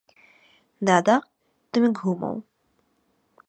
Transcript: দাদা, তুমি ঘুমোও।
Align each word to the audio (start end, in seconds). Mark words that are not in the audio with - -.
দাদা, 0.81 1.15
তুমি 1.73 1.87
ঘুমোও। 1.91 2.35